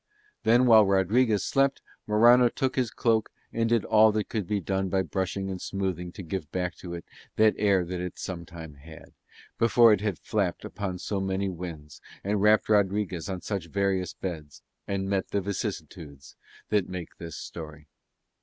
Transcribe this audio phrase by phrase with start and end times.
[0.41, 4.89] Then while Rodriguez slept Morano took his cloak and did all that could be done
[4.89, 8.73] by brushing and smoothing to give back to it that air that it some time
[8.73, 9.13] had,
[9.59, 14.63] before it had flapped upon so many winds and wrapped Rodriguez on such various beds,
[14.87, 16.35] and met the vicissitudes
[16.69, 17.85] that make this story.